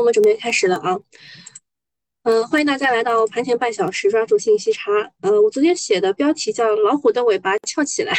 [0.00, 0.98] 我们准备开始了啊。
[2.22, 4.90] 嗯，欢迎大家来到盘前半小时，抓住信息差。
[5.20, 8.14] 呃，我昨天写的标题叫“老虎的尾巴翘起来”，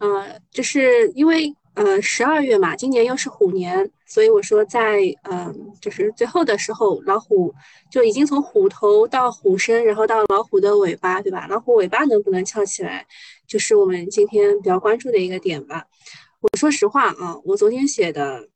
[0.00, 7.54] 呃，就是因为呃十二月嘛，今年又是虎年，所以我说在嗯就是最后的时候，老虎
[7.90, 11.46] 就已经从虎头到虎身，然后到老虎的尾巴，对吧？
[11.46, 13.06] 老虎尾巴能不能翘起来，
[13.46, 15.84] 就是我们今天比较关注的一个点吧。
[16.40, 18.48] 我说实话啊，我昨天写的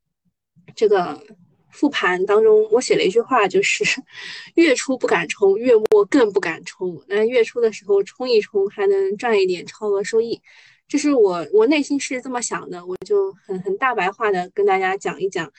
[0.74, 1.22] 这个。
[1.70, 3.84] 复盘当中，我写了一句话，就是
[4.56, 7.02] 月初不敢冲，月末更不敢冲。
[7.08, 10.40] 那月初的时候冲一冲，还能赚一点超额收益，
[10.88, 12.86] 这是我我内心是这么想的。
[12.86, 15.52] 我就很很大白话的跟大家讲一讲，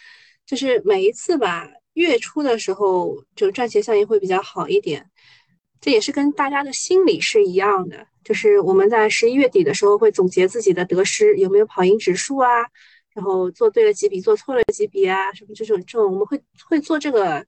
[0.46, 5.10] 就是每一次吧，月初的时候就赚钱效应会比较好一点。
[5.80, 12.50] 这也是跟大家的心理是一样的，就是我们在十一月底的时候会总结自己的得失，有没有跑赢指数啊？
[13.18, 15.34] 然后做对了几笔，做错了几笔啊？
[15.34, 16.40] 什么这种这种，我们会
[16.70, 17.44] 会做这个，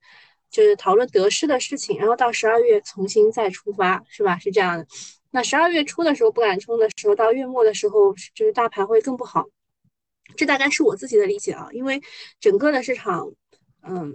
[0.50, 1.96] 就是讨论得失的事情。
[1.96, 4.36] 然后到十二月重新再出发，是吧？
[4.40, 4.84] 是这样的。
[5.30, 9.46] 那十二月初的时候不敢冲的时候，到月末的时候，就是大盘会更不好。
[10.36, 12.02] 这大概是我自己的理解啊，因为
[12.40, 13.32] 整个的市场，
[13.82, 14.12] 嗯，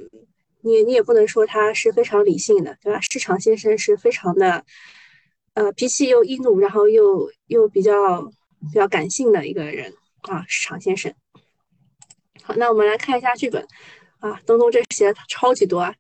[0.62, 3.00] 你你也不能说它是非常理性的，对吧？
[3.00, 4.66] 市场先生是非常的，
[5.54, 11.14] 呃，脾气又易怒，然后又又比较比较感性的一个人啊，市场先生。
[12.48, 13.68] 好，那我们来看一下剧本
[14.20, 15.96] 啊，东东这写的超级多啊。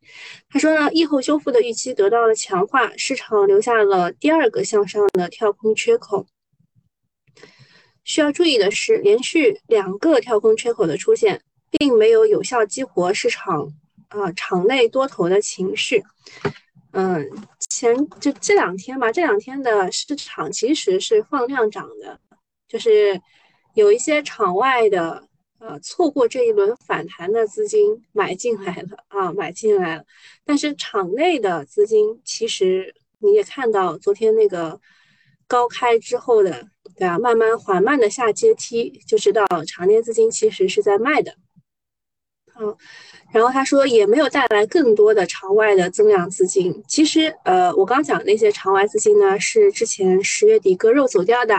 [0.47, 6.27] 他说呢，疫后修复的预期得到了强化，市场留下了第二个向上的跳空缺口。
[8.03, 13.73] 需要注意的是，连续两个跳空缺口的出现，并没有有效激活市场
[14.09, 16.03] 啊场内多头的情绪。
[16.91, 17.27] 嗯，
[17.71, 22.19] 前就这两天吧，这两天的市场其实是放量涨的，
[22.67, 23.19] 就是
[23.73, 25.27] 有一些场外的。
[25.67, 30.03] 呃，错过这一轮反弹的资金买进来了啊，买进来了。
[30.45, 34.79] 但是场内的资金其实你也看到，昨天那个
[35.47, 37.17] 高开之后的，对吧？
[37.17, 41.35] 慢慢缓慢的下阶梯，就知道场内资金其实是在卖的。
[42.53, 42.77] 好，
[43.33, 46.83] 然后他说也没有带来更多的场外的增量资金。
[46.87, 51.55] 其实，呃，我刚讲那些场外资金呢，是之前十月底割肉走掉的，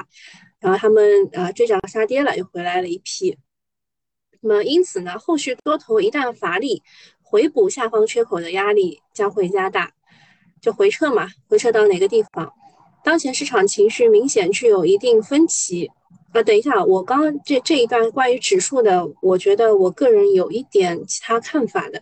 [0.60, 3.36] 然后他们呃追涨杀跌了，又回来了一批。
[4.46, 6.80] 那么，因此呢，后续多头一旦乏力，
[7.20, 9.90] 回补下方缺口的压力将会加大，
[10.60, 12.52] 就回撤嘛，回撤到哪个地方？
[13.02, 15.90] 当前市场情绪明显具有一定分歧。
[16.32, 22.00] 啊，等一下，我刚刚这这一段关于指数的，我觉得我个人有一点其他看法的，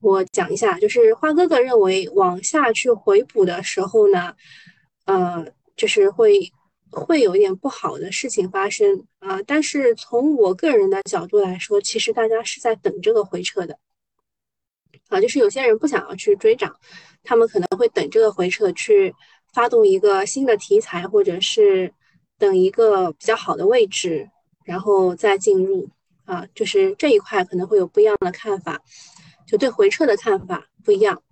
[0.00, 4.32] 我讲一下，就是花哥哥认为往下去回补的时候呢，
[5.04, 6.50] 呃，就是会。
[6.92, 13.78] 会有一点不好的事情发生啊，但是从我个人的角度来说，其实大家是在等这个回撤的
[15.08, 16.76] 啊，就是有些人不想要去追涨，
[17.22, 19.14] 他们可能会等这个回撤去
[19.54, 21.92] 发动一个新的题材，或者是
[22.38, 24.28] 等一个比较好的位置，
[24.64, 25.88] 然后再进入
[26.24, 28.80] 啊，就是这一块可能会有不一样的看法，
[29.46, 31.22] 就对回撤的看法不一样。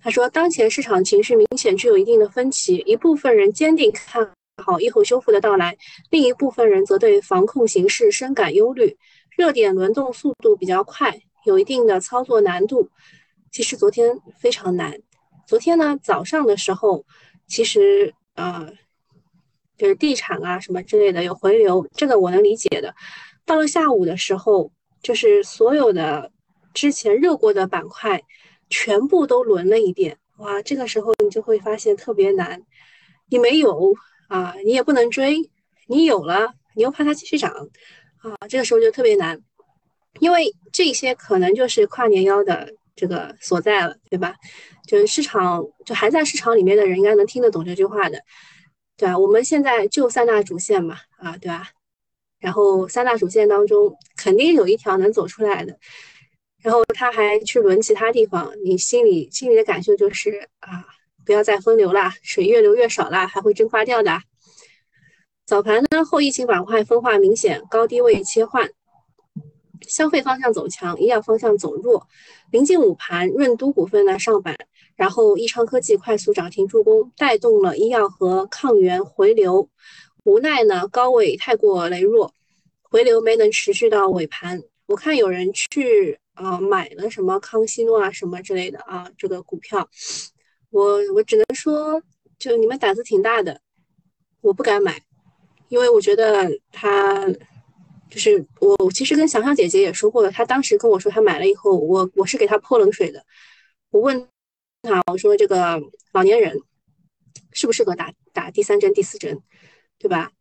[0.00, 4.30] 他说，当前市场情绪明显具有一定的分歧，一部分人坚定看。
[4.62, 5.76] 好，疫后修复的到来，
[6.10, 8.96] 另一部分人则对防控形势深感忧虑。
[9.36, 12.88] 热点轮动速度比较快，有一定的操作难度。
[13.50, 15.00] 其实昨天非常难。
[15.44, 17.04] 昨天呢，早上的时候，
[17.48, 18.72] 其实呃，
[19.76, 22.94] 就是地产啊什么之类的有回流，这个我能理解的。
[23.44, 24.70] 到了下午的时候，
[25.02, 26.30] 就是所有的
[26.72, 28.22] 之前热过的板块
[28.70, 30.16] 全部都轮了一遍。
[30.38, 32.62] 哇，这个时候你就会发现特别难，
[33.28, 33.92] 你没有。
[34.28, 35.50] 啊，你也不能追，
[35.86, 37.52] 你有了，你又怕它继续涨，
[38.18, 39.40] 啊，这个时候就特别难，
[40.20, 44.34] 因为这些可能就是跨年妖的这个所在了，对吧？
[44.86, 48.22] 就是市场就还在市场里面的人应该能听得懂这句话的，
[48.96, 49.18] 对吧？
[49.18, 51.70] 我们现在就三大主线嘛，啊，对吧？
[52.38, 55.78] 然后三大主线当中肯定有一条能走出来的，
[56.62, 60.84] 然后他还去轮其他地方，你心里心里的感受就是啊。
[61.24, 64.20] 不要再分流了，水越流越少了，还会蒸发掉的。
[65.46, 68.70] 早盘呢，后疫情板块分化明显，高低位切换，
[69.86, 72.06] 消费方向走强，医药方向走弱。
[72.50, 74.56] 临近午盘，润都股份呢上板，
[74.96, 79.68] 然后益昌科技快速涨停助攻，带动了医药和抗原回流。
[80.24, 82.32] 无奈呢，高位太过羸弱，
[82.82, 84.62] 回流没能持续到尾盘。
[84.86, 89.88] 我看有人去啊买了什么康希诺啊什么之类的啊，这个股票。
[90.74, 92.02] 我我只能说，
[92.36, 93.60] 就你们胆子挺大的，
[94.40, 95.00] 我不敢买，
[95.68, 97.28] 因为我觉得他
[98.10, 103.24] 就是我其实跟想想姐姐也说过了，她当时跟我说她买了以后，我我是给她泼冷水的。
[103.90, 104.28] 我问
[104.82, 105.80] 她，我说这个
[106.12, 106.60] 老年人
[107.52, 109.40] 适不适合打打第三针、第四针，
[110.00, 110.32] 对吧？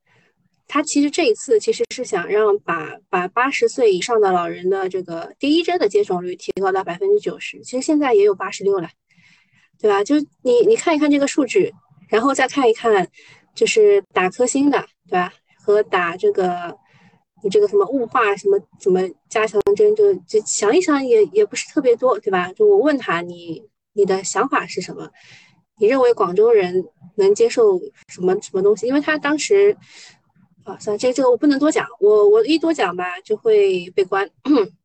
[0.65, 8.89] 他其实这一次其实是想让把把八十岁以上的老人的这个第一针的接种率提高到百分之九十，其实现在也有八十六了，
[9.83, 10.01] 对吧？
[10.01, 11.73] 就你你看一看这个数据，
[12.07, 13.05] 然后再看一看，
[13.53, 15.33] 就是打科兴的，对吧？
[15.59, 16.77] 和打这个。
[17.45, 22.49] 你这个什么雾化什么什么加强针，就就想一想也也不是特别多，对吧？
[22.53, 25.09] 就我问他你你的想法是什么？
[25.77, 26.85] 你认为广州人
[27.17, 27.77] 能接受
[28.07, 28.87] 什么什么东西？
[28.87, 29.75] 因为他当时
[30.63, 34.29] 啊，算了，这这个我不能多讲，我我一多讲吧就会被关。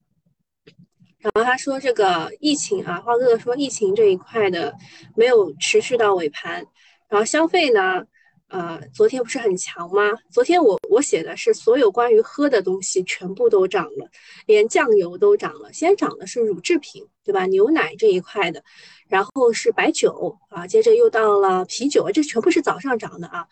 [1.20, 4.74] 然后他说这个疫情啊，花哥哥说疫情这一块的
[5.16, 6.66] 没有持续到尾盘，
[7.08, 8.04] 然后消费呢？
[8.50, 10.10] 呃，昨天不是很强吗？
[10.30, 14.08] 昨天我我写的是所有关于喝的东西全部都涨了，
[14.46, 15.70] 连酱油都涨了。
[15.70, 17.44] 先涨的是乳制品，对吧？
[17.44, 18.64] 牛奶这一块的，
[19.06, 23.46] 然后是白酒啊，接着又到了啤酒，这全部是早上涨的啊。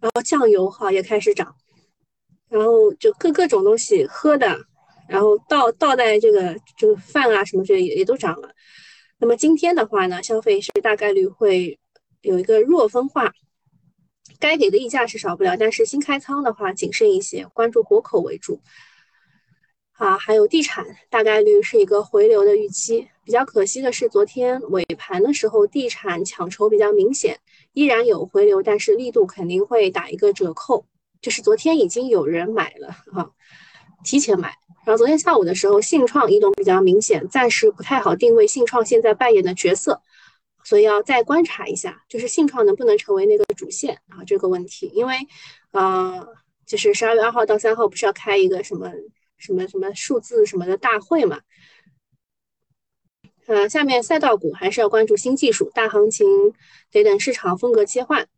[0.00, 1.54] 然后酱油哈也开始涨，
[2.48, 4.58] 然后就各各种东西喝的，
[5.10, 8.48] 然后倒倒在这个这个饭啊什么这也也都涨了。
[9.18, 11.78] 那么今天的话呢，消费是大概率会
[12.22, 13.32] 有一个弱分化。
[14.38, 18.60] 该给的溢价是少不了，但是新开仓的话谨慎一些，关注活口为主。
[19.92, 23.06] 啊，还有地产大概率是一个回流的预期。
[23.22, 27.38] 比较可惜的是，昨天尾盘的时候，地产抢筹比较明显，
[27.74, 30.86] 依然有回流，但是力度肯定会打一个折扣。
[31.20, 33.30] 就是昨天已经有人买了啊，
[34.04, 34.54] 提前买。
[34.84, 40.02] 然后昨天下午的时候，信创异动比较明显，暂时不太好定位信创现在扮演的角色。
[40.62, 45.16] 所以要再观察一下，就是信创能不能成为那个主线啊这个问题，因为，
[45.70, 46.28] 呃，
[46.66, 48.92] 就是十二月二号到三号不是要开一个什么
[49.38, 51.40] 什么什么数字什么的大会嘛？
[53.46, 56.26] 呃，下面赛道股还是要关注新技术、大行情，
[56.90, 58.28] 得等市场风格切换。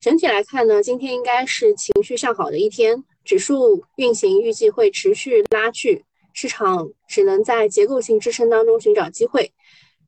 [0.00, 9.52] 整体来看呢，今天应该是情绪向好的一天，指数运行预计会持续拉锯，市场只能在结构性支撑当中寻找机会。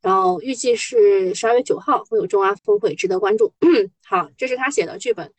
[0.01, 3.51] 然后预计是十二月九号会有中阿峰会，值得关注。
[4.05, 5.33] 好，这是他写的剧本。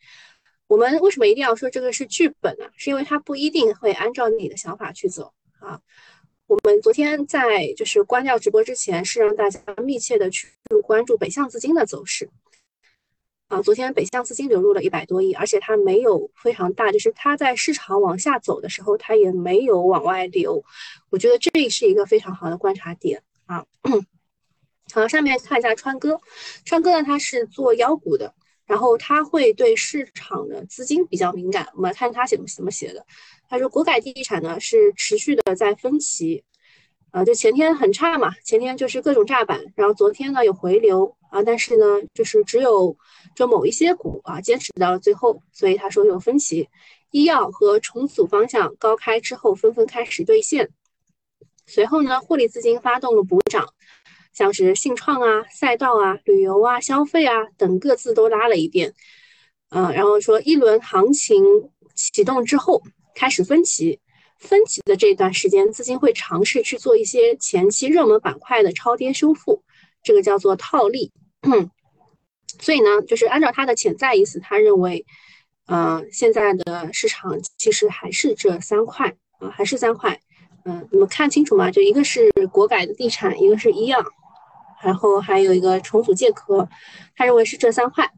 [0.67, 2.65] 我们为什么一定要说这个是剧本呢？
[2.75, 5.79] 是因为他不一定会按照你的想法去走啊。
[6.45, 10.47] 我们昨天在就是关掉直播之前，是让大家密切的去
[10.83, 12.29] 关注北向资金的走势
[13.49, 13.61] 啊。
[13.61, 20.63] 昨天北向资金流入了一百多亿，而且它没有非常大，就是它在市场往下走的时候，它也没有往外流。
[21.09, 23.65] 我觉得这是一个非常好的观察点啊。
[24.91, 26.19] 好，下面看一下川哥，
[26.65, 28.33] 川哥呢，他是做妖股的，
[28.65, 31.69] 然后他会对市场的资金比较敏感。
[31.75, 33.05] 我们来看他写怎么写的，
[33.47, 36.43] 他说国改地产呢是持续的在分歧，
[37.11, 42.95] 啊，就前天很差嘛，前天就是各种炸板，然后昨天呢有回流啊，但是呢就是只有
[43.35, 46.69] 就某一些股啊坚持到了最后，所以他说有分歧，
[47.11, 50.69] 医药和重组方向高开之后纷纷开始兑现，
[51.65, 53.67] 随后呢获利资金发动了补涨。
[54.31, 58.93] 像是信创啊、赛道啊、旅游啊、消费啊等各自都拉了一遍，
[59.69, 61.43] 嗯，然后说一轮行情
[61.95, 62.81] 启动之后
[63.15, 63.99] 开始分歧，
[64.39, 69.63] 分歧的这段时间，资金会尝试去做一些前期热门板块的超跌修复，
[70.01, 71.11] 这个叫做套利。
[72.59, 75.05] 所以呢，就是按照他的潜在意思，他认为，
[75.67, 80.19] 呃，现在的市场其实还是这三块啊，还是三块。
[80.65, 81.69] 嗯，你们看清楚吗？
[81.71, 84.03] 就一个是国改的地产，一个是医药。
[84.81, 86.69] 然后还有一个重组借壳，
[87.15, 88.09] 他认为是这三块。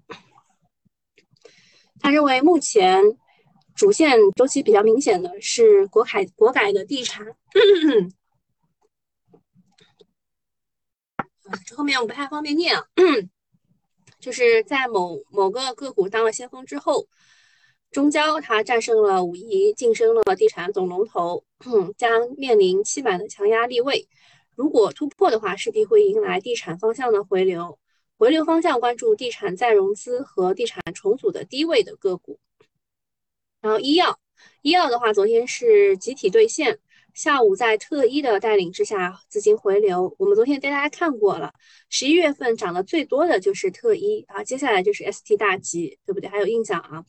[2.00, 3.04] 他认为目前
[3.76, 7.26] 主线周期比较明显的是国海国改的地产。
[11.66, 12.86] 这后面我不太方便念啊。
[14.20, 17.08] 就是在某某个个股当了先锋之后，
[17.90, 21.44] 中交它战胜了五一，晋升了地产总龙头，
[21.98, 24.08] 将面临期满的强压力位。
[24.56, 27.80] 如果突破的话，势必会迎来地产方向的回流。
[28.20, 32.40] 回流方向关注地产再融资和地产重组的低位的个股。
[33.62, 34.20] 然后医药，
[34.64, 36.80] 医药的话，昨天是集体兑现，
[37.14, 40.16] 下午在特一的带领之下，资金回流。
[40.18, 41.54] 我们昨天带大家看过了，
[41.88, 46.28] 十一月份涨得最多的就是特一啊，接下来就是 ST 大吉，对不对？
[46.28, 47.06] 还有印象啊？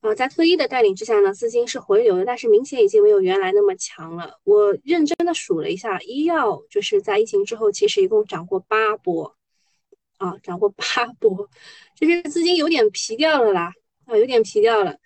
[0.00, 4.40] 啊，在特一的带领之下呢，资金是回流的，但是明显已经没有原来那么强了。
[4.42, 9.36] 我认真的数了一下，医药就是在疫情之后，其实一共涨过八波，
[10.16, 10.84] 啊，涨过八
[11.20, 11.48] 波，
[11.94, 13.72] 就是资金有点疲掉了啦，
[14.06, 14.96] 啊，有点疲掉了。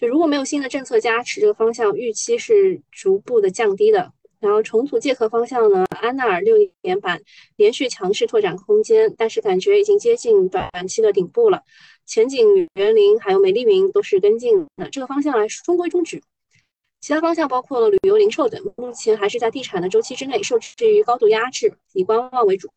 [0.00, 4.10] 就如果没有新的政策加持，这个方向预期是逐步的降低的。
[4.38, 7.20] 然后重组借壳方向呢，安纳尔六年版
[7.56, 11.62] 连续强势拓展空间，但是感觉已经接近短期的顶部了。
[12.06, 16.22] 前景、园林还有美丽云都是跟进的，这个方向来中规中矩。
[17.02, 22.70] 其他方向包括旅游、零售等，目前还是在地产的周期之内，受制于高度压制，以观望为主。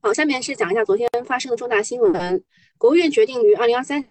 [0.00, 2.42] 好，下面是讲一下昨天发生的重大新闻。
[2.76, 4.04] 国务院决定于二零二三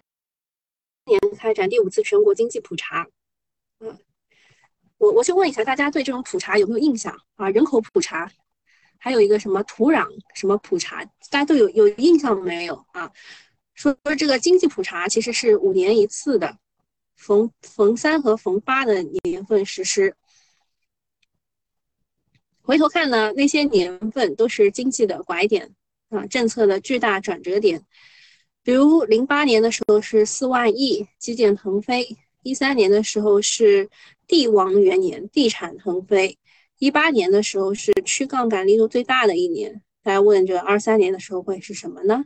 [1.07, 3.07] 年开展第五次全国经济普查。
[3.79, 3.97] 嗯，
[4.97, 7.49] 我我先问一下大家对这种普查有没有印象啊？
[7.49, 8.31] 人口普查，
[8.99, 13.11] 还有一个什么土壤什么普查，大家都有有印象没有啊？
[13.73, 16.57] 说说这个经济普查其实是五年一次的。
[17.17, 20.15] 逢逢三和逢八的年份实施，
[22.61, 25.73] 回头看呢，那些年份都是经济的拐点
[26.09, 27.83] 啊，政策的巨大转折点。
[28.67, 32.03] 比如零八年的时候是四万亿，基建腾飞；
[32.43, 33.89] 一三年的时候是
[34.27, 36.35] 地王元年，地产腾飞；
[36.77, 39.81] 一八年的时候是去杠杆力度最大的一年。
[40.03, 42.25] 大家问这二三年的时候会是什么呢？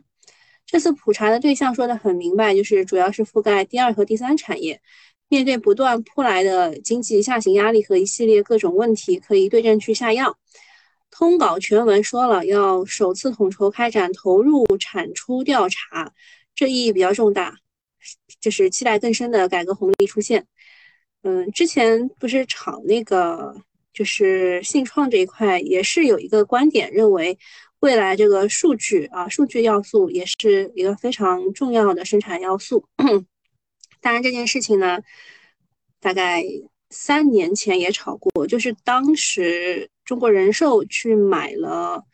[0.66, 4.80] 这次普查的对象说的很明白，就是主要是覆盖第二和第三产业。
[5.28, 10.36] 面对不断扑来的经济下行压力和一系列各种问题，可以对症去下药。
[11.12, 16.12] 通稿全文说了，要首次统筹开展投入产出调查，
[16.56, 17.54] 这意义比较重大，
[18.40, 20.44] 就是期待更深的改革红利出现。
[21.22, 23.54] 嗯，之前不是炒那个，
[23.92, 27.38] 就是信创这一块，也是有一个观点认为。
[27.82, 32.86] 未来这个数据啊，数据要素也是一个非常重要的生产要素。
[34.00, 35.00] 当然，这件事情呢，
[35.98, 36.44] 大概
[36.90, 42.04] 三年前也炒过，就是当时中国人寿去买了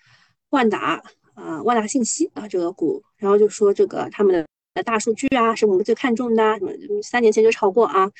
[0.51, 1.03] 万达
[1.35, 8.11] 啊，万达信息啊这个股，然后就说这个他们的大数据啊是我们最看重的，什么三年前就炒过啊。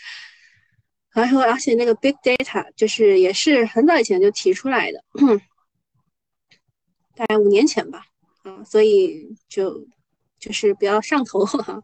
[1.11, 5.03] 然后，而且那个 big data 就是也是很早以前就提出来的。
[7.17, 8.05] 大概五年前吧，
[8.43, 9.85] 啊，所以就
[10.39, 11.83] 就是比较上头哈。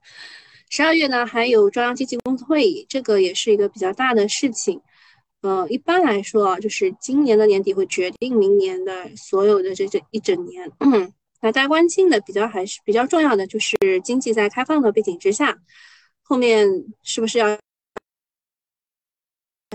[0.70, 4.80] 十二月呢，还有中央经济工作会议，这个也是一个比较大的事情。
[5.44, 10.72] 呃，一般来说啊，就是今年的年底会决定明年的所有的这这一整年。
[11.42, 15.58] 那大家关心的比较还是比较重要的，就是经济在开放的背景之下，
[16.22, 16.66] 后面
[17.02, 17.58] 是不是要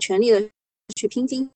[0.02, 0.50] 全力的
[0.96, 1.48] 去拼经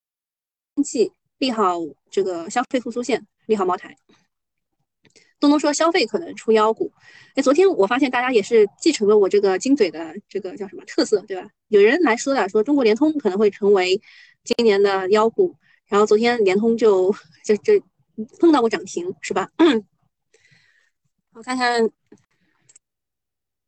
[0.84, 1.80] 济，利好
[2.12, 3.26] 这个消费复苏线。
[3.48, 3.94] 利好茅台，
[5.44, 6.90] 东东说消费可能出妖股。
[7.36, 11.50] 哎，昨天我发现大家也是继承了我这个金嘴的这个叫什么特色，对吧？
[11.68, 14.02] 有人来说的，说中国联通可能会成为
[14.46, 15.54] 今年的妖股，
[15.88, 17.74] 然后昨天联通就就就
[18.40, 19.50] 碰到过涨停，是吧？
[21.34, 21.90] 我看看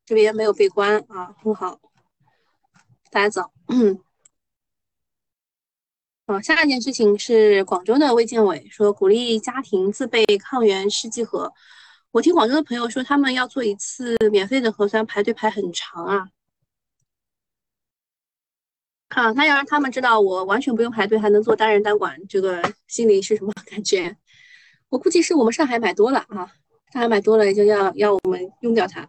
[0.05, 1.77] 这边没有被关啊，很好，
[3.11, 3.51] 大家早。
[6.25, 11.53] 啊，下一件事情是广州的卫健委说鼓励家庭自备抗原试剂盒。
[12.09, 16.29] 我听广州的朋友说，他们要做一次免费的核酸，排队排很长啊。
[19.09, 24.17] 啊，那要让他们知道我完全不用排队还能做单人单管，这个心里是什么感觉？
[24.89, 26.51] 我估计是我们上海买多了啊，
[26.91, 29.07] 上海买多了就要要我们用掉它。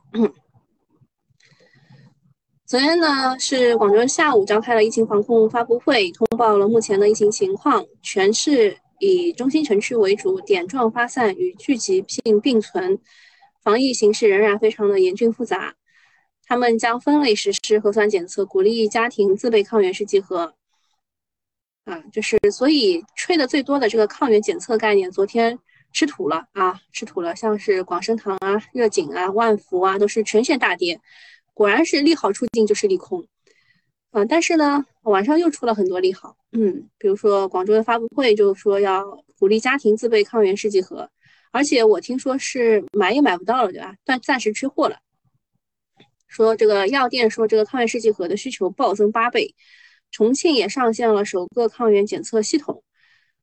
[2.67, 7.87] 昨天呢，是广州下午召开了疫情防控发布会，通报了目前的疫情情况。
[8.03, 12.99] 全市以中心城区为主，点状发散与聚集性并存，
[13.63, 15.77] 防疫形势仍然非常的严峻复杂。
[16.45, 20.55] 他们将分类实施核酸检测，鼓励家庭自备抗原试剂盒。
[21.85, 25.57] 啊，就是所以吹的最多的这个抗原检测概念，昨天
[25.93, 27.37] 吃土了啊，吃土了。
[27.37, 31.01] 像是广生堂啊、热景啊、万福啊，都是全线大跌。
[31.57, 33.27] 果然是利好出尽就是利空，
[34.11, 39.03] 啊，但是呢，晚上又出了很多利好，嗯，比如说广州的发布会就说要
[39.39, 41.09] 鼓励家庭自备抗原试剂盒，
[41.53, 43.95] 而且我听说是买也买不到了，对吧？
[44.05, 44.99] 暂暂时缺货了。
[46.29, 49.55] 说这个药店说这个抗原试剂盒的需求暴增八倍，
[50.11, 52.83] 重庆也上线了首个抗原检测系统，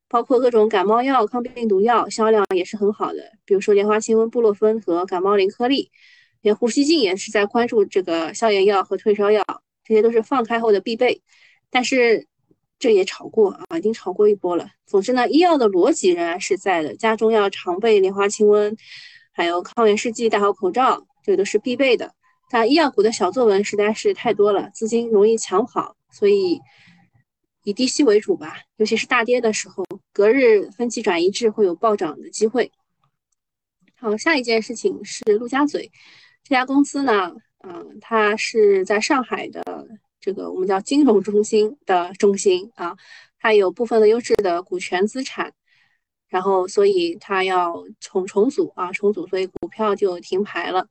[0.08, 5.90] 包括各种感冒药、抗病毒药销量也是很好的，比如说莲花清瘟、布洛芬和感冒灵颗粒。
[6.44, 9.44] 连呼吸镜也是在关注这个消炎药和退烧药，
[9.84, 11.24] 这些都是放开后的必备。
[11.72, 12.28] 但是
[12.78, 14.68] 这也炒过啊，已经炒过一波了。
[14.86, 18.78] 总之呢，医药的逻辑仍然是在的，家中要常备莲花清瘟，
[19.32, 22.14] 还有抗原试剂，戴好口罩，这都是必备的。
[22.52, 26.60] 但医药股的小作文实在是太多了，资金容易抢跑，所以
[27.64, 28.58] 以低吸为主吧。
[28.76, 32.70] 尤其是大跌的时候，隔日分歧转移至会有暴涨的机会。
[33.96, 35.90] 好，下一件事情是陆家嘴。
[36.44, 37.34] 这家公司呢，
[37.64, 39.88] 嗯，它是在上海的
[40.20, 42.96] 这个我们叫金融中心的中心啊，
[43.40, 45.54] 它有部分的优质的股权资产，
[46.28, 50.88] 然后所以它要重重组啊，重组，所以股票就停牌了。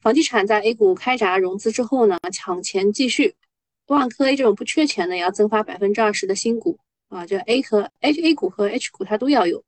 [0.00, 3.34] 房地产在 A 股开闸融资之后呢，抢钱继续，
[3.86, 9.64] 万科 A 这种不缺钱的也要增发百分之二十的新股啊，就 A 和 H A 股和 H 股它都要有。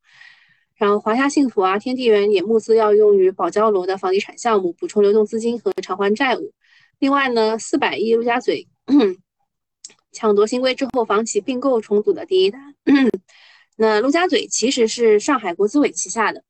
[0.81, 6.55] 然后华夏幸福啊、天地源也募资要用于保交楼的房地产项目，补充流动资金和偿还债务。
[6.99, 8.67] 另外呢，四百亿陆家嘴
[10.11, 12.75] 抢夺新规之后，房企并购重组的第一单。
[13.77, 16.43] 那陆家嘴其实是上海国资委旗下的，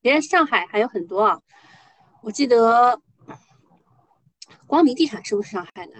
[0.00, 1.40] 别人上海还有很多啊。
[2.22, 3.00] 我记得
[4.68, 5.94] 光明地产是不是上海的？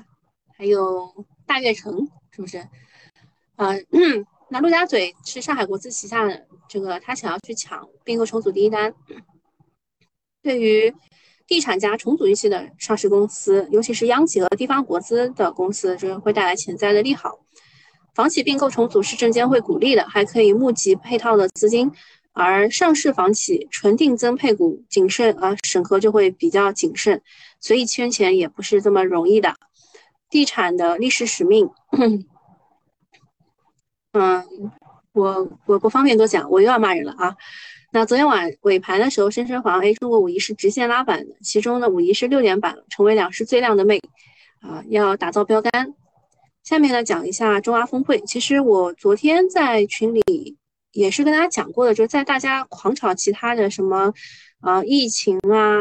[0.57, 2.59] 还有大悦城是不是？
[3.57, 3.75] 啊。
[4.51, 8.95] 那陆家嘴是上海国资旗下的，这个他想要去抢并购重组第一单，
[10.43, 10.95] 对于
[11.47, 17.41] 地产加重组预期的上市公司，尤其是央企和地方国资的公司，这会带来潜在的利好。
[18.15, 21.93] 房企并购重组是证监会鼓励的，还可以募集配套的资金，
[22.33, 27.23] 而上市房企纯定增配股谨慎啊，审核就会比较谨慎，
[27.61, 29.55] 所以圈钱也不是这么容易的。
[30.31, 31.71] 地产的历史使命。
[34.13, 34.43] 嗯，
[35.13, 37.37] 我我不方便多讲，我又要骂人了啊。
[37.93, 44.01] 那昨天晚尾盘的时候，深深黄 A 中国五一是直线拉板的，其中的五一是六连板，成为两市最亮的妹
[44.61, 45.95] 啊，要打造标杆。
[46.65, 50.57] 下面呢讲一下中阿峰会，其实我昨天在群里
[50.93, 54.13] 也是跟大家讲过的，就是在大家狂炒其他的什么
[54.61, 55.79] 啊疫情啊、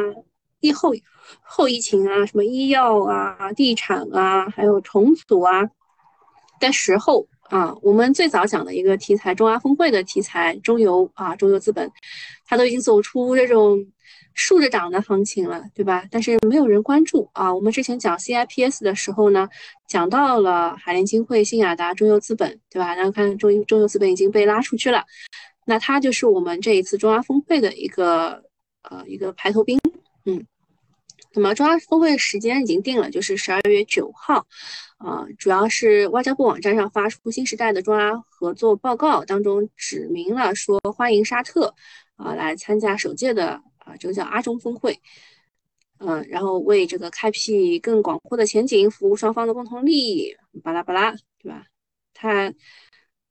[0.59, 0.93] 疫后
[1.41, 5.69] 后疫情啊、什么医药啊、地产啊，还有重组啊
[6.59, 7.27] 的时候。
[7.49, 11.89] 啊，我们最早讲的一个题材，中阿峰会的题材，中游啊，中游资本，
[12.45, 13.85] 它都已经走出这种
[14.33, 16.03] 竖着涨的行情了，对吧？
[16.11, 17.53] 但是没有人关注啊。
[17.53, 19.47] 我们之前讲 CIPS 的时候呢，
[19.87, 22.93] 讲到了海联金汇、新亚达、中游资本，对吧？
[22.93, 25.05] 然后看中中游资本已经被拉出去了，
[25.65, 28.43] 那它就是我们这一次中阿峰会的一个
[28.81, 29.79] 呃一个排头兵，
[30.25, 30.45] 嗯。
[31.37, 34.47] 那么中阿峰会时间已经定了，就是十二月九号。
[34.97, 41.75] 啊，主要是外交部网站上发出新时代的中阿合作报告当中指明了说欢迎沙特
[42.15, 44.99] 啊来参加首届的啊这个叫阿中峰会，
[45.99, 51.67] 嗯，然后为这个开辟更广阔的前景服务双方的共同利益，巴拉巴拉，对吧？
[52.15, 52.51] 它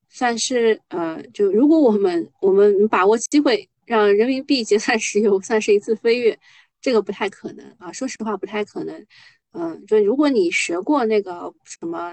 [0.09, 6.38] 算是呃，就如果我们我们把握机会让人民币结算石油，算是一次飞跃，
[6.87, 9.07] 这个不太可能啊，说实话不太可能。
[9.51, 12.12] 嗯，就如果你学过那个什么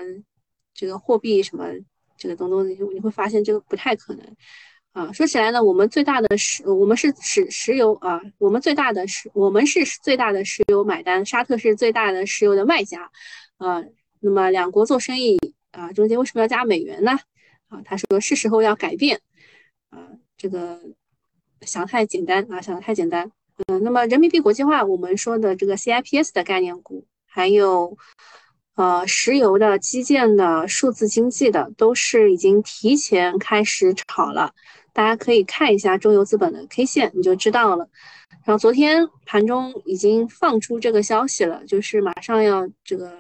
[0.74, 1.68] 这个货币什么
[2.18, 4.36] 这个东东，你你会发现这个不太可能
[4.92, 5.12] 啊。
[5.12, 13.12] 说起来呢，我们最大的石，我们是石石油啊，我们最大的石，我们是最大的石油买单，沙特是最大的石油的卖家
[13.58, 13.84] 啊。
[14.22, 15.38] 那么两国做生意
[15.70, 17.12] 啊，中间为什么要加美元呢？
[17.68, 19.22] 啊，他说是时候要改变
[19.92, 20.82] 啊，这个
[21.62, 23.32] 想太简单啊，想的太简单。
[23.68, 27.06] 嗯，那么人民币国际化，我们说的这个 CIPS 的概念股。
[27.26, 27.98] 还有，
[28.76, 34.54] 呃，石油的、基建的、数字经济的，都是已经提前开始炒了。
[34.94, 37.90] 大家可以看一下中游资本的 K 线，你就知道了。
[38.46, 43.12] 然后昨天盘中已经放出这个消息了，就是马上要这个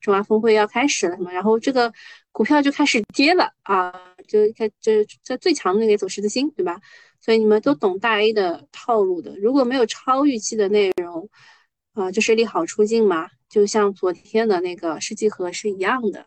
[0.00, 1.92] 中阿峰会要开始了，嘛，然后这个
[2.32, 3.92] 股票就开始跌了啊，
[4.26, 6.80] 就开就在最强的那个走十字星，对吧？
[7.20, 11.28] 所以你们都懂大 A 的套路的，如果没有超预期的内容，
[11.92, 13.28] 啊，就是利好出尽嘛。
[13.48, 16.26] 就像昨天的那个世纪河是一样的。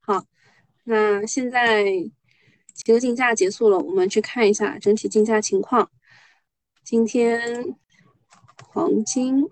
[0.00, 0.24] 好，
[0.84, 1.84] 那现在
[2.74, 5.90] 期油竞价结束了，我们去看一下整体竞价情况。
[6.82, 7.76] 今天
[8.64, 9.44] 黄金、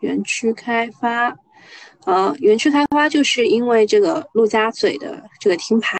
[0.00, 1.36] 园区开发，
[2.06, 5.98] 呃，园区开发就是因为这个陆家嘴的这个停牌，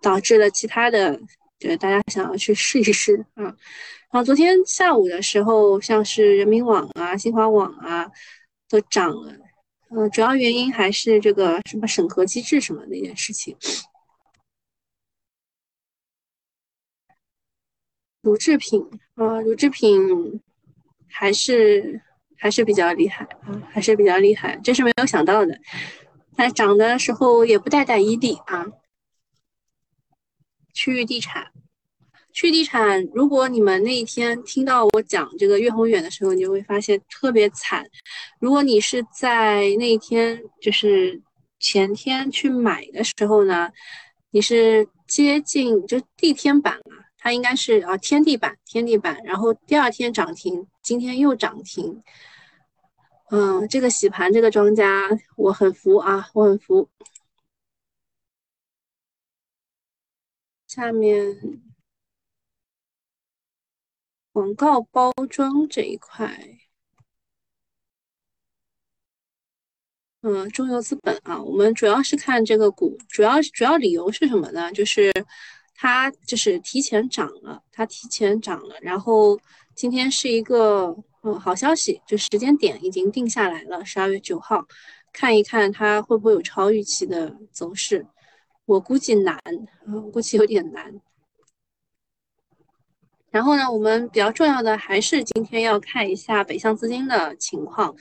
[0.00, 1.20] 导致了其他的，
[1.60, 3.44] 就是大家想要去试一试啊。
[3.44, 8.10] 然后昨天下午的时候，像是人民网啊、新华网啊，
[8.68, 9.32] 都涨了。
[9.90, 13.56] 嗯，主要原因还是这个什么审核机制什么那件事情。
[18.22, 20.40] 乳制品啊，乳制品
[21.08, 22.00] 还是
[22.36, 25.58] 还是比较厉害啊，还是比较厉害，这是没有想到的。
[26.36, 28.66] 它涨的时候也不带带一地啊。
[30.72, 31.50] 区域地产。
[32.32, 37.84] 区域地产，如果你们那一天听到我讲这个岳宏远的时候，你就会发现特别惨。
[38.38, 41.20] 如果你是在那一天，就是
[41.58, 43.68] 前天去买的时候呢，
[44.30, 52.00] 你是接近就地天板了，它应该是啊天地板，天地板，然后第二天涨停，今天又涨停。
[53.32, 56.88] 嗯，这个洗盘这个庄家我很服啊，我很服。
[60.70, 61.36] 下面
[64.32, 66.60] 广告包装这一块。
[70.20, 74.70] 嗯，中游资本啊，我们主要是看这个股，主要主要理由是什么呢？
[74.70, 75.12] 就是
[75.74, 79.36] 它就是提前涨了，它提前涨了，然后
[79.74, 84.64] 今天是一个嗯好消息，就时间点已经定下来了，十二月九号，
[85.12, 88.06] 看一看它会不会有超预期的走势，
[88.70, 89.36] 我估计难，
[89.92, 90.94] 我，估计有点难。
[93.28, 97.92] 然后呢，我们比较重要的还是今天要看一下北向资金的情况。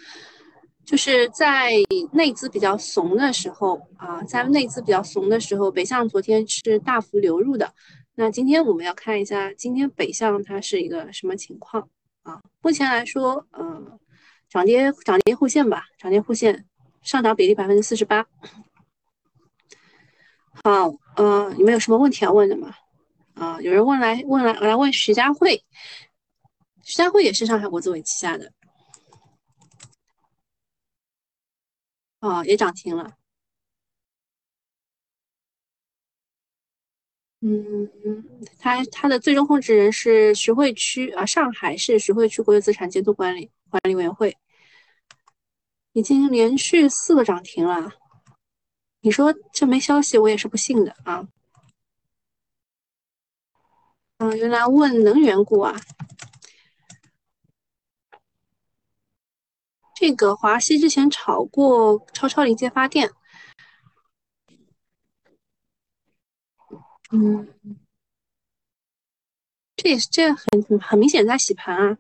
[0.85, 1.71] 就是在
[2.13, 7.73] 内资比较怂的时候啊，在内资比较怂的时候，北向昨天是大幅流入的。
[8.13, 11.89] 那今天我们要看一下，今天北向它是一个什么情况
[12.21, 12.39] 啊？
[12.61, 13.99] 目前来说，嗯，
[14.47, 16.65] 涨跌涨跌互现吧，涨跌互现，
[17.01, 18.23] 上涨比例百分之四十八。
[20.63, 22.75] 好，嗯，你们有什么问题要问的吗？
[23.35, 25.63] 啊，有人问来问来来问徐家汇，
[26.83, 28.51] 徐家汇也是上海国资委旗下的。
[32.19, 33.13] 哦，也涨停了。
[37.41, 37.89] 嗯，
[38.59, 44.35] 他他的最终控制人是徐汇区啊，上海市徐汇区国有资产监督管理管理委员会，
[45.93, 47.89] 已经连续四个涨停了。
[49.01, 51.27] 你说这没消息，我也是不信的啊。
[54.17, 55.73] 嗯，原来问能源股啊。
[59.95, 63.11] 这个华西之前炒过超超临界发电，
[67.11, 67.47] 嗯，
[69.75, 71.97] 这也是这很很明显在洗盘啊。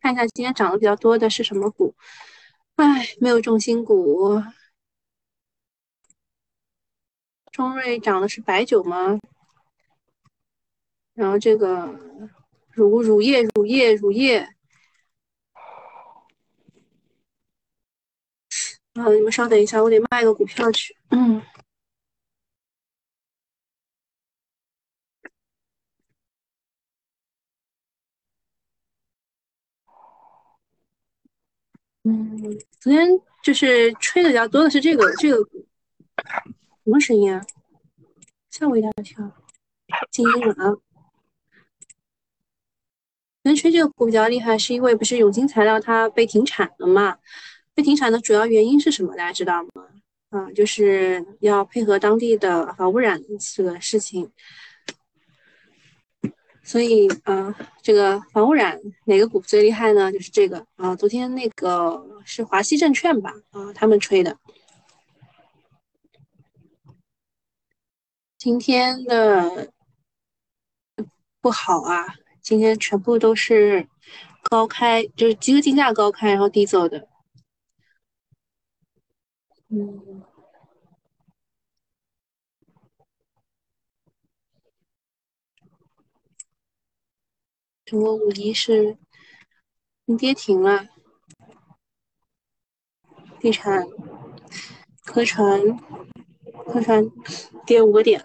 [0.00, 1.94] 看一下今天涨得比较多的是什么股？
[2.80, 4.42] 唉，没有重心股。
[7.52, 9.20] 中瑞涨的是白酒吗？
[11.12, 11.94] 然后这个
[12.70, 14.38] 乳乳液乳液乳液。
[18.94, 20.96] 啊，你们稍等一下，我得卖个股票去。
[21.10, 21.42] 嗯，
[32.04, 33.08] 嗯，昨天
[33.42, 35.36] 就是吹的比较多的是这个这个，
[36.84, 37.44] 什么声音啊？
[38.50, 39.30] 吓我一大跳，
[40.10, 40.72] 静音了啊！
[43.42, 47.18] 昨天吹这个股比较厉害，是因为不是永金材料它被停产了嘛？
[47.74, 49.14] 被停产的主要原因是什么？
[49.14, 49.70] 大家知道吗？
[50.30, 53.22] 啊，就是要配合当地的防污染
[53.54, 54.30] 这个事情。
[56.70, 57.52] 所以啊，
[57.82, 60.12] 这个防污染哪个股最厉害呢？
[60.12, 63.34] 就是这个啊，昨天那个是华西证券吧？
[63.50, 64.38] 啊，他们吹的。
[68.38, 69.72] 今天的
[71.40, 73.88] 不好啊，今天全部都是
[74.44, 77.08] 高开，就是集合竞价高开，然后低走的。
[79.70, 80.22] 嗯，
[87.90, 88.96] 中国五一是
[90.04, 90.86] 你跌停了，
[93.40, 93.84] 地产、
[95.02, 95.60] 科传、
[96.68, 97.04] 科传
[97.66, 98.24] 跌五个点，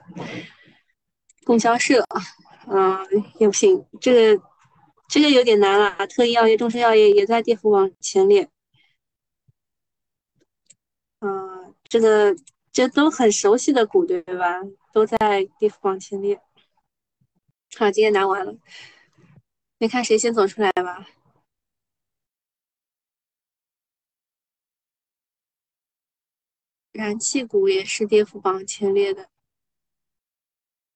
[1.46, 2.04] 供销社
[2.68, 3.04] 啊
[3.40, 4.44] 也不行，这个
[5.10, 8.48] 这个有点难了，特医药业、众生药业也在跌幅榜前列。
[11.22, 12.36] 嗯，这个
[12.72, 14.62] 这都很熟悉的股，对吧？
[14.94, 15.18] 都在
[15.58, 16.40] 跌幅榜前列。
[17.76, 18.56] 好，今天拿完了，
[19.78, 21.06] 你看谁先走出来吧。
[26.94, 29.30] 燃气股也是跌幅榜前列的。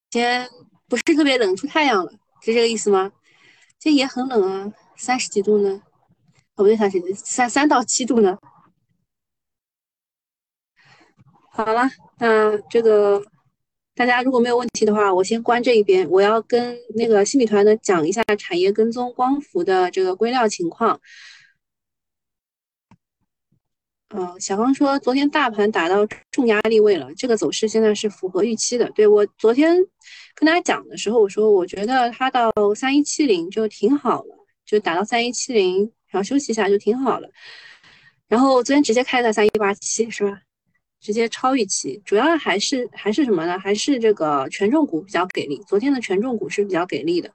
[0.10, 0.50] 今天
[0.88, 2.12] 不是特别冷，出太阳了，
[2.42, 3.12] 是这个意思吗？
[3.78, 5.84] 今天也很冷啊，三十几度呢。
[6.56, 8.40] 哦，不对，三十几三三到七度呢。
[11.52, 11.84] 好了，
[12.18, 13.22] 那这个
[14.00, 16.10] 大家如果没有问题的话，我先关这一边。
[16.10, 20.98] 我要跟那个新米团的讲一下产业跟踪光伏的这个硅料情况。
[24.16, 28.90] 嗯，小芳说昨天大盘打到重压力位了，这个走势现在是符合预期的。
[28.92, 29.76] 对我昨天
[30.34, 37.30] 跟大家讲的时候，我说我觉得它到三一七零就挺好了，就打到三一七零，然后休息一下就挺好了。
[38.30, 40.42] 然后昨天直接开在三一八七，是吧？
[41.00, 43.58] 直接超预期，主要还是还是什么呢？
[43.58, 45.64] 还是这个权重股比较给力。
[45.66, 47.34] 昨天的权重股是比较给力的，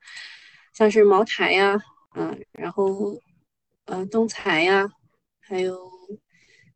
[0.75, 1.83] 像是茅台呀，
[2.15, 3.19] 嗯，然后
[3.87, 4.91] 呃东财呀，
[5.41, 5.91] 还有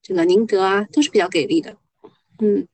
[0.00, 1.76] 这个宁德啊，都是比较给力的。
[2.38, 2.66] 嗯，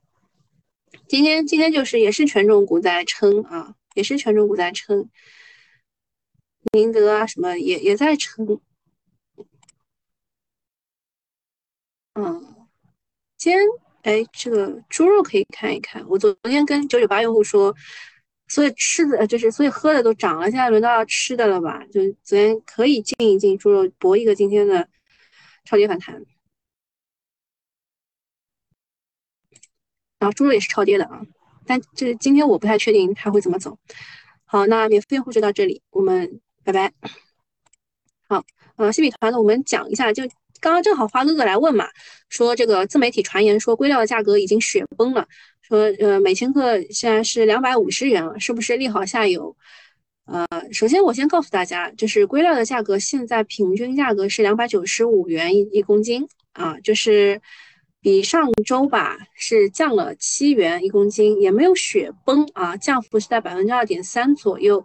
[1.08, 5.10] 今天今天就是也是权重股在撑啊，也是权重股在撑，
[6.72, 8.60] 宁德啊什么也也在撑。
[12.14, 12.68] 嗯，
[13.36, 13.60] 今天。
[14.04, 16.04] 哎，这个猪肉可以看一看。
[16.08, 17.74] 我昨天跟九九八用户说，
[18.48, 21.82] 所以吃的就是所以喝的都涨了，现在轮到要吃的了吧？
[21.86, 24.86] 就昨天可以进一进猪肉，博一个今天的
[25.64, 26.14] 超跌反弹。
[30.18, 31.22] 然后猪肉也是超跌的啊，
[31.66, 33.78] 但这今天我不太确定它会怎么走。
[34.44, 36.92] 好，那免费用户就到这里，我们拜拜。
[38.28, 38.44] 好，
[38.76, 40.24] 呃，新米团呢，我们讲一下就。
[40.64, 41.86] 刚刚正好花哥哥来问嘛，
[42.30, 45.28] 说这个自媒体传言说硅料的价格已经雪崩了，
[45.60, 49.54] 说呃每千克现在是两百五十元了，是不是利好下游？
[50.24, 57.42] 呃，首先我先告诉大家，就是硅料的价格现在平均价格是两百九十五元一一公斤啊，就是
[58.00, 64.82] 比上周吧是降了七元一公斤，也没有雪崩啊，降幅是在百分之二点三左右。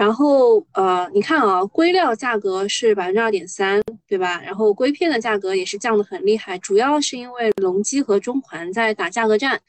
[0.00, 4.40] 然后呃，你看啊，硅料价格是百分之二点三，对吧？
[4.40, 9.60] 然后硅片的价格也是降得很厉害，主要是因为隆基和中环在打价格战。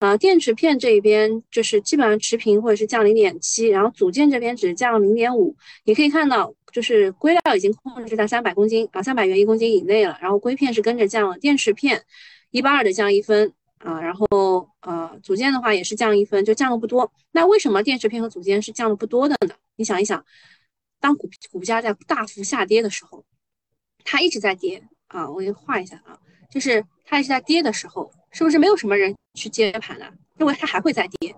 [0.00, 5.56] 啊，电池片这一边就是基本上持平或者是降零点七，然后组件这边只降零点五。
[5.84, 12.02] 你可以看到，就是硅料已经控制在三百公斤啊，三百元一公斤以内了，然后硅片是跟着降了，电池片
[12.50, 13.54] 一八二的降一分。
[13.84, 17.12] 啊，然后呃，组件的话也是降一分，就降的不多。
[17.32, 19.54] 那为什么电池片和组件是降的不多的呢？
[19.76, 20.24] 你想一想，
[21.00, 23.22] 当股股价在大幅下跌的时候，
[24.02, 25.28] 它一直在跌啊。
[25.30, 26.18] 我给你画一下啊，
[26.50, 30.10] 就是它一直在跌的时候，是不是没有什么人去接盘的？
[30.38, 31.36] 认为它还会再跌，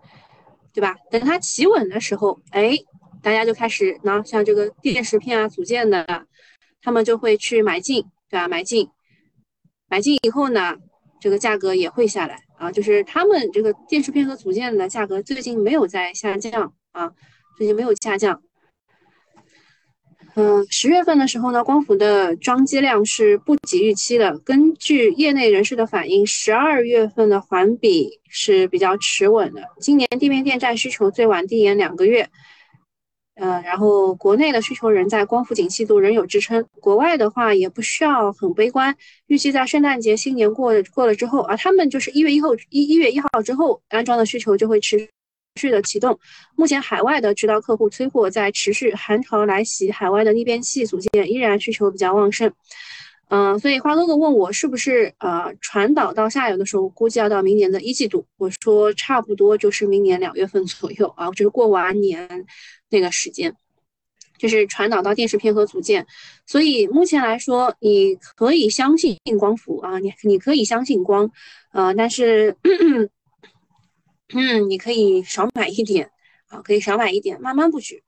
[0.73, 0.95] 对吧？
[1.11, 2.79] 等它企稳的时候，哎，
[3.23, 6.27] 大家就开始呢，像这个电池片啊、组件的，
[6.81, 8.47] 他们就会去买进，对吧？
[8.47, 8.89] 买进，
[9.89, 10.77] 买进以后呢？
[11.27, 17.11] 这个价格也会下来啊，就是他们这个电池片和组件的价格最近没有在下降啊，
[17.59, 18.41] 最近没有下降。
[20.37, 24.39] 嗯，十月份的时候呢，光伏的装机量是不及预期的。
[24.39, 29.63] 根据业内人士的反映，十二月份的环比是比较持稳的。
[29.81, 32.31] 今年地面电站需求最晚递延两个月。
[33.37, 36.67] 呃，然后国内的需求仍在，光伏景气度仍有支撑。
[36.81, 38.97] 国外的话也不需要很悲观，
[39.27, 45.07] 预计在圣诞节、新年过过了之后啊，他们就是一月一号一一月一号之后安装的需求就会持
[45.61, 46.19] 续的启动。
[46.55, 52.51] 目前海外的渠道客户催货在持续，寒潮来袭，海外的逆变器组件依然需求比较旺盛。
[53.29, 58.25] 嗯，所以花哥哥问我是不是呃传导到下游的时候，估计要到明年的一季度。
[58.37, 62.47] 我说差不多就是明年两月份左右啊，就是过完年
[62.89, 63.53] 那个时间，
[64.39, 66.07] 就是传导到电池片和组件。
[66.47, 71.29] 所以目前来说，你可以相信光伏啊，你你可以相信光，
[71.73, 72.57] 呃，但是
[74.33, 76.13] 嗯，你可以少买一点
[76.47, 78.05] 啊，可以少买一点，慢慢布局。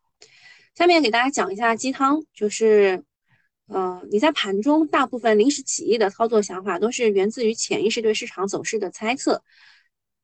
[0.76, 3.02] 下面给大家讲一下鸡汤，就是。
[3.68, 9.42] 呃，你在盘中大部分临时起意的操作想法，都是源自于潜意识对市场走势的猜测。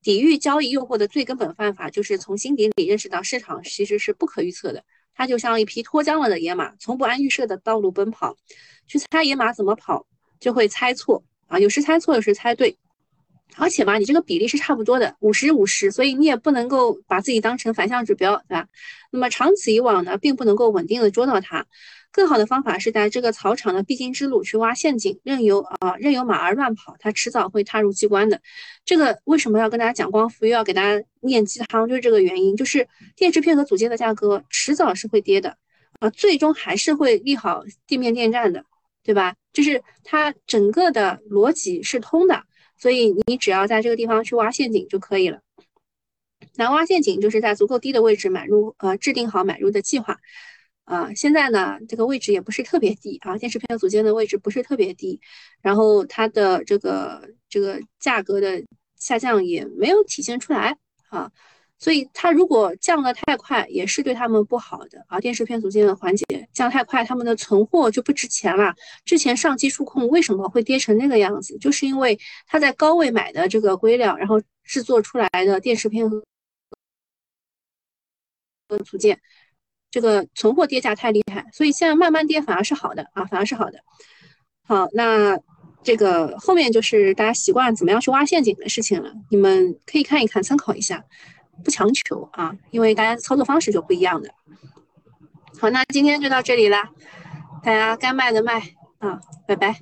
[0.02, 4.84] 抵御交易诱惑的最根本办法，就是从心底里认识到市场其实是不可预测的。
[5.14, 8.36] 它就像一匹脱缰了的野马，从不按预设的道路奔跑，
[8.86, 10.06] 去猜野马怎么跑，
[10.40, 12.76] 就会猜错啊，有时猜错，有时猜对。
[13.56, 18.66] 而且嘛，你这个比例是差不多的，五十五十，所以你也不能够把自己当成反向指标，对吧？
[19.12, 21.64] 那么长此以往呢，并不能够稳定的捉到它。
[22.14, 28.40] 更好的方法是在这个草场的必经之路去挖陷阱，任由啊任由马儿乱跑，它迟早会踏入机关的。
[28.84, 32.56] 这个为什么要跟大家讲光伏，又要给大家念鸡汤，就是这个原因。
[32.56, 35.56] 就是电池片和组件的价格迟早是会跌的，
[35.98, 38.64] 啊，最终还是会利好地面电站的，
[39.02, 39.34] 对吧？
[39.52, 42.44] 就是它整个的逻辑是通的，
[42.78, 45.40] 所以你只要在这个地方去挖陷阱就可以了。
[46.54, 50.20] 那挖陷阱就是在足够低的位置买入，呃，制定好买入的计划。
[50.84, 55.18] 啊，现在呢，这个位置也不是特别低啊，电池片组件的位置不是特别低，
[55.62, 58.62] 然后它的这个这个价格的
[58.96, 60.76] 下降也没有体现出来
[61.08, 61.32] 啊，
[61.78, 65.18] 所以它如果降得太快，也是对他们不好的啊。
[65.18, 68.74] 电池片组件的环节降太快，他们的存货就不值钱了。
[69.06, 71.56] 之前上机触控为什么会跌成那个样子？
[71.58, 76.22] 就是因为他在高位买的这个硅料，然后制作出来的电池片和
[78.84, 79.18] 组件。
[79.94, 83.78] 这个存货跌价太厉害，所以现在慢慢跌反而是好的啊，反而是好的。
[84.66, 85.38] 好，那
[85.84, 91.04] 这个后面就是大家习惯怎么样去挖陷阱的事情了，你们可以看一看，参考一下，
[91.62, 94.28] 不强求啊，因为大家操作方式就不一样的。
[95.60, 96.90] 好，那今天就到这里啦，
[97.62, 98.60] 大家该卖的卖
[98.98, 99.78] 啊，拜拜。